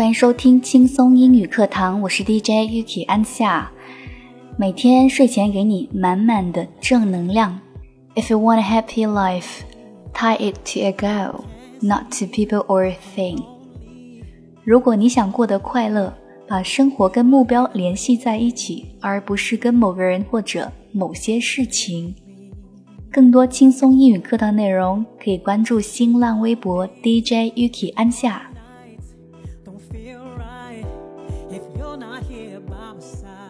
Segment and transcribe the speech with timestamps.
[0.00, 3.70] 欢迎收听轻松英语课堂，我是 DJ Yuki 安夏。
[4.56, 7.60] 每天睡前给你满满的正能量。
[8.14, 9.60] If you want a happy life,
[10.14, 11.42] tie it to a goal,
[11.82, 13.42] not to people or thing。
[14.64, 16.14] 如果你想过得快乐，
[16.48, 22.14] 把生活跟目标联系在一起，而不是跟某个人或者某些事情。
[23.12, 28.49] 更多轻松英语课堂内容，可以关注新浪微博 DJ Yuki 安夏。
[29.92, 30.84] feel right
[31.50, 33.49] if you're not here by my side.